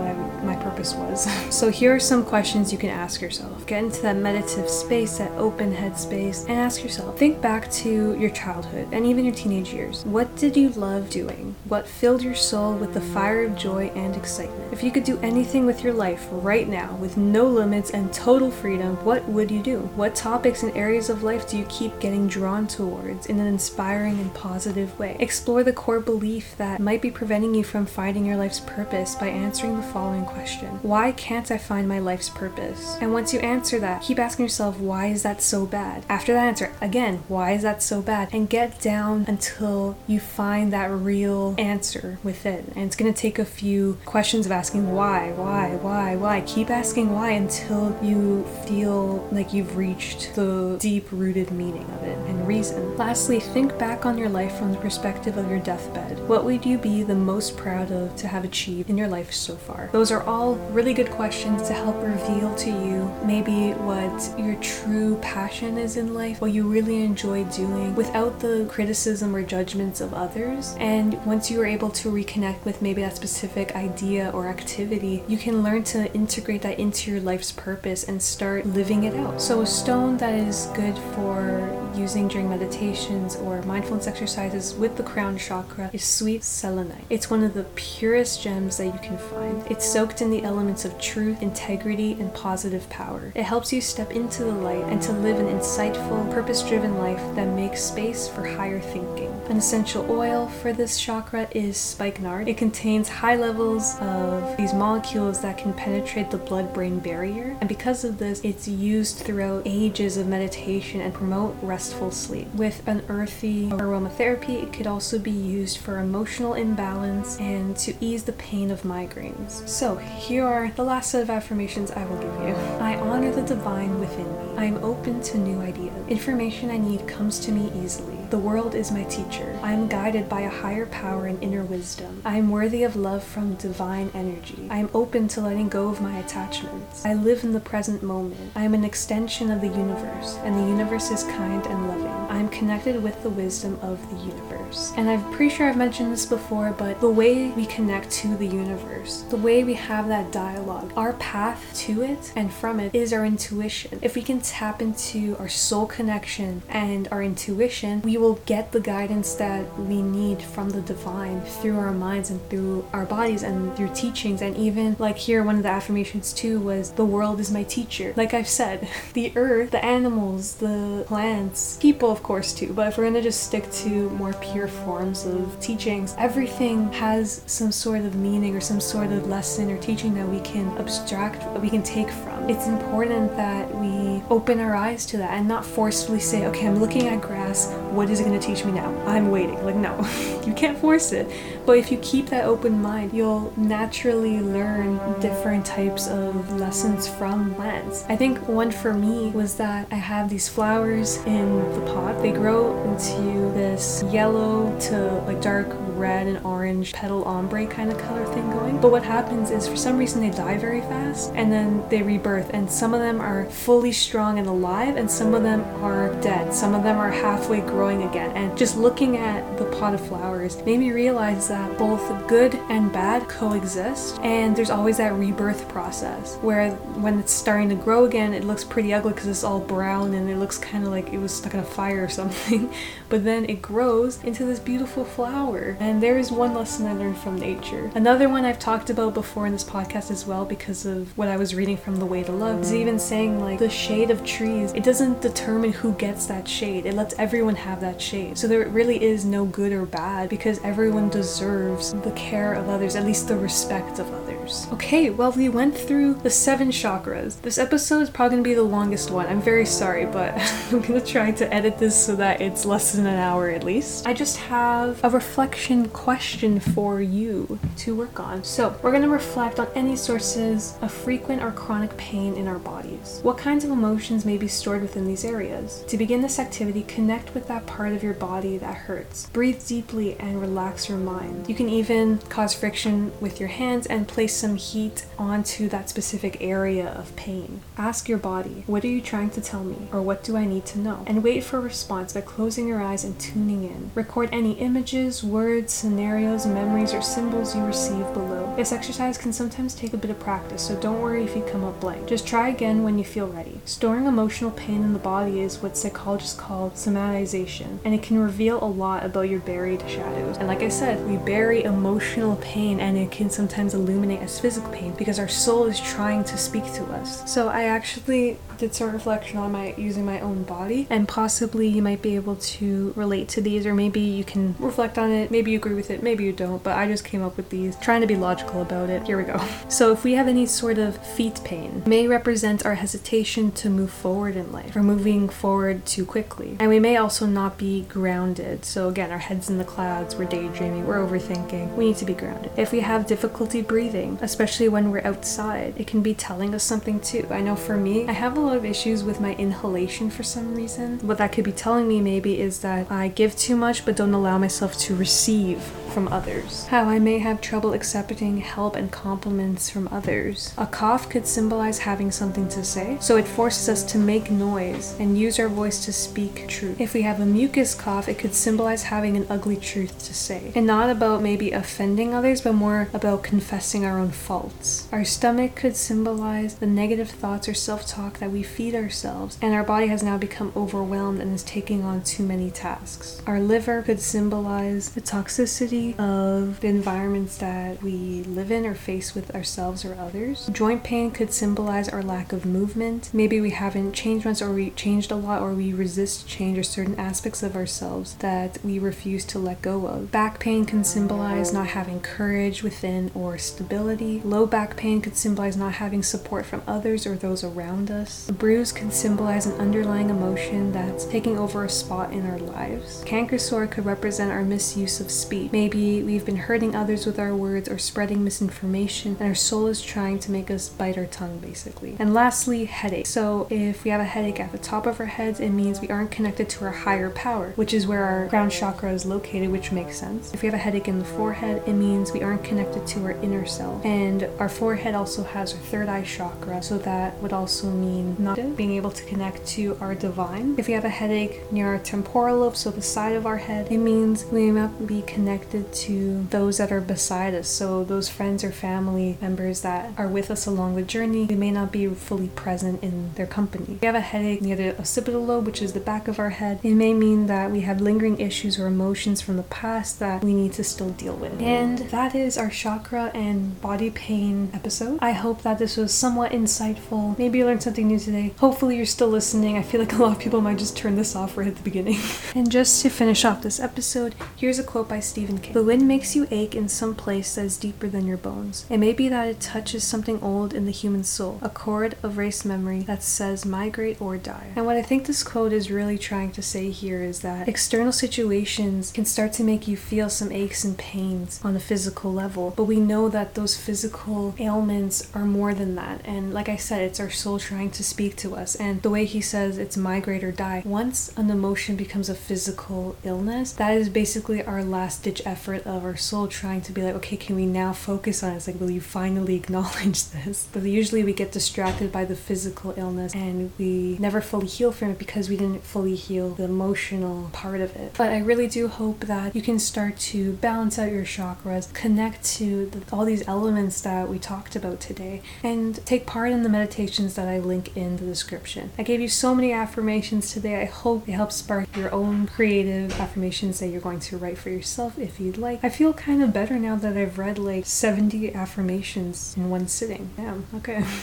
[0.76, 1.54] purpose was.
[1.54, 3.66] so here are some questions you can ask yourself.
[3.66, 8.14] Get into that meditative space, that open head space, and ask yourself think back to
[8.18, 10.04] your childhood and even your teenage years.
[10.04, 11.54] What did you love doing?
[11.68, 14.72] What filled your soul with the fire of joy and excitement?
[14.72, 18.50] If you could do anything with your life right now with no limits and total
[18.50, 19.78] freedom, what would you do?
[19.96, 24.18] What topics and areas of life do you keep getting drawn towards in an inspiring
[24.20, 25.16] and positive way?
[25.20, 29.28] Explore the core belief that might be preventing you from finding your life's purpose by
[29.28, 32.96] answering the following question Why can't I find my life's purpose?
[33.00, 36.04] And once you answer that, keep asking yourself, Why is that so bad?
[36.08, 38.28] After that answer, again, why is that so bad?
[38.32, 42.72] And get down until you find that real answer within.
[42.74, 46.40] And it's going to take a few questions of asking why, why, why, why.
[46.42, 52.18] Keep asking why until you feel like you've reached the deep rooted meaning of it
[52.28, 52.96] and reason.
[52.96, 56.18] Lastly, think back on your life from the perspective of your deathbed.
[56.28, 59.56] What would you be the most proud of to have achieved in your life so
[59.56, 59.90] far?
[59.92, 65.16] Those are all really good questions to help reveal to you maybe what your true
[65.16, 70.14] passion is in life, what you really enjoy doing without the criticism or judgments of
[70.14, 70.74] others.
[70.78, 75.38] And once you are able to reconnect with maybe that specific idea or activity, you
[75.38, 79.40] can learn to integrate that into your life's purpose and start living it out.
[79.40, 85.02] So, a stone that is good for using during meditations or mindfulness exercises with the
[85.02, 87.04] crown chakra is sweet selenite.
[87.10, 89.64] It's one of the purest gems that you can find.
[89.70, 93.32] It's soaked in the elements of truth, integrity, and positive power.
[93.34, 97.22] It helps you step into the light and to live an insightful, purpose driven life
[97.36, 99.35] that makes space for higher thinking.
[99.48, 102.48] An essential oil for this chakra is spikenard.
[102.48, 107.68] It contains high levels of these molecules that can penetrate the blood brain barrier, and
[107.68, 112.52] because of this, it's used throughout ages of meditation and promote restful sleep.
[112.54, 118.24] With an earthy aromatherapy, it could also be used for emotional imbalance and to ease
[118.24, 119.66] the pain of migraines.
[119.68, 122.54] So, here are the last set of affirmations I will give you.
[122.80, 124.58] I honor the divine within me.
[124.58, 125.94] I am open to new ideas.
[126.08, 128.15] Information I need comes to me easily.
[128.28, 129.56] The world is my teacher.
[129.62, 132.22] I am guided by a higher power and inner wisdom.
[132.24, 134.66] I am worthy of love from divine energy.
[134.68, 137.06] I am open to letting go of my attachments.
[137.06, 138.50] I live in the present moment.
[138.56, 142.25] I am an extension of the universe, and the universe is kind and loving.
[142.36, 144.92] I am connected with the wisdom of the universe.
[144.98, 148.46] And I'm pretty sure I've mentioned this before, but the way we connect to the
[148.46, 153.14] universe, the way we have that dialogue, our path to it and from it is
[153.14, 153.98] our intuition.
[154.02, 158.80] If we can tap into our soul connection and our intuition, we will get the
[158.80, 163.74] guidance that we need from the divine through our minds and through our bodies and
[163.78, 164.42] through teachings.
[164.42, 168.12] And even like here, one of the affirmations too was, The world is my teacher.
[168.14, 172.72] Like I've said, the earth, the animals, the plants, people, of course, too.
[172.72, 177.70] But if we're gonna just stick to more pure forms of teachings, everything has some
[177.70, 181.70] sort of meaning or some sort of lesson or teaching that we can abstract, we
[181.70, 182.50] can take from.
[182.50, 186.80] It's important that we open our eyes to that and not forcefully say, okay, I'm
[186.80, 188.92] looking at grass, what is it to teach me now?
[189.06, 189.64] I'm waiting.
[189.64, 189.96] Like, no,
[190.46, 191.30] you can't force it.
[191.66, 197.54] But if you keep that open mind, you'll naturally learn different types of lessons from
[197.56, 198.04] plants.
[198.08, 202.22] I think one for me was that I have these flowers in the pot.
[202.22, 207.98] They grow into this yellow to like dark red and orange petal ombre kind of
[207.98, 208.80] color thing going.
[208.80, 212.50] But what happens is for some reason they die very fast and then they rebirth
[212.52, 216.54] and some of them are fully strong and alive and some of them are dead.
[216.54, 218.30] Some of them are halfway growing again.
[218.36, 222.92] And just looking at the pot of flowers made me realize that both good and
[222.92, 228.32] bad coexist and there's always that rebirth process where when it's starting to grow again
[228.32, 231.18] it looks pretty ugly because it's all brown and it looks kind of like it
[231.18, 232.72] was stuck in a fire or something.
[233.08, 235.76] but then it grows into this beautiful flower.
[235.80, 237.90] And there is one lesson I learned from nature.
[237.94, 241.36] Another one I've talked about before in this podcast as well because of what I
[241.36, 244.72] was reading from The Way to Love is even saying like the shade of trees,
[244.72, 246.86] it doesn't determine who gets that shade.
[246.86, 248.38] It lets everyone have that shade.
[248.38, 252.96] So there really is no good or bad because everyone deserves the care of others,
[252.96, 254.66] at least the respect of others.
[254.72, 257.40] Okay, well we went through the seven chakras.
[257.40, 259.26] This episode is probably gonna be the longest one.
[259.26, 260.34] I'm very sorry, but
[260.72, 264.06] I'm gonna try to edit this so that it's less than an hour at least.
[264.06, 268.42] I just have a reflection question for you to work on.
[268.44, 272.58] So, we're going to reflect on any sources of frequent or chronic pain in our
[272.58, 273.20] bodies.
[273.22, 275.84] What kinds of emotions may be stored within these areas?
[275.88, 279.28] To begin this activity, connect with that part of your body that hurts.
[279.30, 281.35] Breathe deeply and relax your mind.
[281.46, 286.38] You can even cause friction with your hands and place some heat onto that specific
[286.40, 287.62] area of pain.
[287.76, 289.88] Ask your body, what are you trying to tell me?
[289.92, 291.04] Or what do I need to know?
[291.06, 293.90] And wait for a response by closing your eyes and tuning in.
[293.94, 298.52] Record any images, words, scenarios, memories, or symbols you receive below.
[298.56, 301.64] This exercise can sometimes take a bit of practice, so don't worry if you come
[301.64, 302.06] up blank.
[302.06, 303.60] Just try again when you feel ready.
[303.64, 308.62] Storing emotional pain in the body is what psychologists call somatization, and it can reveal
[308.62, 310.36] a lot about your buried shadows.
[310.38, 314.70] And like I said, we bury emotional pain and it can sometimes illuminate as physical
[314.70, 317.30] pain because our soul is trying to speak to us.
[317.30, 321.82] So I actually did some reflection on my using my own body and possibly you
[321.82, 325.30] might be able to relate to these or maybe you can reflect on it.
[325.30, 327.76] Maybe you agree with it maybe you don't but i just came up with these
[327.76, 329.04] trying to be logical about it.
[329.06, 329.40] Here we go.
[329.68, 333.90] So if we have any sort of feet pain may represent our hesitation to move
[333.90, 336.56] forward in life or moving forward too quickly.
[336.60, 338.64] And we may also not be grounded.
[338.64, 341.74] So again our heads in the clouds we're daydreaming we're overthinking.
[341.74, 342.52] We need to be grounded.
[342.56, 347.00] If we have difficulty breathing especially when we're outside it can be telling us something
[347.00, 347.26] too.
[347.30, 350.54] I know for me i have a lot of issues with my inhalation for some
[350.54, 350.98] reason.
[351.00, 354.14] What that could be telling me maybe is that I give too much but don't
[354.14, 355.60] allow myself to receive
[355.96, 356.66] from others.
[356.66, 360.52] How I may have trouble accepting help and compliments from others.
[360.58, 364.94] A cough could symbolize having something to say, so it forces us to make noise
[365.00, 366.78] and use our voice to speak truth.
[366.78, 370.52] If we have a mucus cough, it could symbolize having an ugly truth to say,
[370.54, 374.88] and not about maybe offending others, but more about confessing our own faults.
[374.92, 379.54] Our stomach could symbolize the negative thoughts or self talk that we feed ourselves, and
[379.54, 383.22] our body has now become overwhelmed and is taking on too many tasks.
[383.26, 389.14] Our liver could symbolize the toxicity of the environments that we live in or face
[389.14, 390.48] with ourselves or others.
[390.52, 393.10] Joint pain could symbolize our lack of movement.
[393.12, 396.62] Maybe we haven't changed once or we changed a lot or we resist change or
[396.62, 400.10] certain aspects of ourselves that we refuse to let go of.
[400.10, 404.20] Back pain can symbolize not having courage within or stability.
[404.24, 408.25] Low back pain could symbolize not having support from others or those around us.
[408.28, 413.04] A bruise can symbolize an underlying emotion that's taking over a spot in our lives.
[413.06, 415.52] Canker sore could represent our misuse of speech.
[415.52, 419.80] Maybe we've been hurting others with our words or spreading misinformation, and our soul is
[419.80, 421.94] trying to make us bite our tongue, basically.
[422.00, 423.06] And lastly, headache.
[423.06, 425.90] So, if we have a headache at the top of our heads, it means we
[425.90, 429.70] aren't connected to our higher power, which is where our crown chakra is located, which
[429.70, 430.34] makes sense.
[430.34, 433.12] If we have a headache in the forehead, it means we aren't connected to our
[433.22, 433.84] inner self.
[433.84, 438.56] And our forehead also has our third eye chakra, so that would also mean not
[438.56, 440.54] being able to connect to our divine.
[440.58, 443.70] If we have a headache near our temporal lobe, so the side of our head,
[443.70, 447.48] it means we may not be connected to those that are beside us.
[447.48, 451.50] So, those friends or family members that are with us along the journey, we may
[451.50, 453.74] not be fully present in their company.
[453.74, 456.30] If we have a headache near the occipital lobe, which is the back of our
[456.30, 460.22] head, it may mean that we have lingering issues or emotions from the past that
[460.22, 461.40] we need to still deal with.
[461.40, 464.98] And that is our chakra and body pain episode.
[465.00, 467.18] I hope that this was somewhat insightful.
[467.18, 468.32] Maybe you learned something new today.
[468.38, 469.58] Hopefully, you're still listening.
[469.58, 471.62] I feel like a lot of people might just turn this off right at the
[471.62, 471.98] beginning.
[472.36, 475.52] and just to finish off this episode, here's a quote by Stephen King.
[475.52, 478.64] The wind makes you ache in some place that is deeper than your bones.
[478.70, 482.16] It may be that it touches something old in the human soul, a chord of
[482.16, 484.52] race memory that says migrate or die.
[484.54, 487.92] And what I think this quote is really trying to say here is that external
[487.92, 492.54] situations can start to make you feel some aches and pains on a physical level,
[492.56, 496.02] but we know that those physical ailments are more than that.
[496.04, 498.54] And like I said, it's our soul trying to speak to us.
[498.56, 502.96] And the way he says it's migrate or die, once an emotion becomes a physical
[503.04, 506.94] illness, that is basically our last ditch effort of our soul trying to be like,
[506.96, 508.36] okay, can we now focus on it?
[508.36, 510.48] It's like, will you finally acknowledge this?
[510.52, 514.90] But usually we get distracted by the physical illness and we never fully heal from
[514.90, 517.94] it because we didn't fully heal the emotional part of it.
[517.96, 522.24] But I really do hope that you can start to balance out your chakras, connect
[522.36, 526.48] to the, all these elements that we talked about today, and take part in the
[526.48, 528.70] meditations that I link in the description.
[528.78, 530.60] I gave you so many affirmations today.
[530.60, 534.50] I hope it helps spark your own creative affirmations that you're going to write for
[534.50, 535.62] yourself if you'd like.
[535.62, 540.10] I feel kind of better now that I've read like 70 affirmations in one sitting.
[540.18, 540.84] Yeah, okay.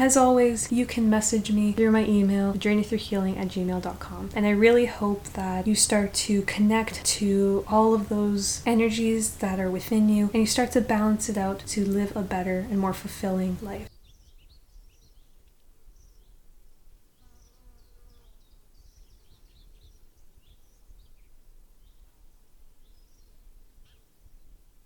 [0.00, 4.30] As always, you can message me through my email, journeythroughhealing at gmail.com.
[4.34, 9.60] And I really hope that you start to connect to all of those energies that
[9.60, 12.78] are within you and you start to balance it out to live a better and
[12.78, 13.90] more fulfilling life.